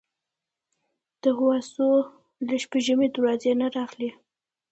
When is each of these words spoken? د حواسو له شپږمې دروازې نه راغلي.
د 1.21 1.23
حواسو 1.37 1.87
له 2.47 2.55
شپږمې 2.63 3.07
دروازې 3.11 3.51
نه 3.61 3.67
راغلي. 3.75 4.09